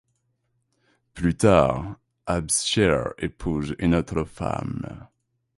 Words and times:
Plus 1.13 1.35
tard, 1.35 1.95
Abshier 2.27 3.09
épouse 3.19 3.75
une 3.77 3.93
autre 3.93 4.23
femme. 4.23 5.07